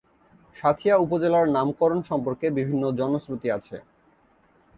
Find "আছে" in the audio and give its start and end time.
3.51-3.75